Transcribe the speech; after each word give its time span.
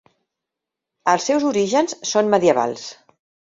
Els 1.13 1.27
seus 1.29 1.45
orígens 1.51 1.95
són 2.15 2.35
medievals. 2.37 2.91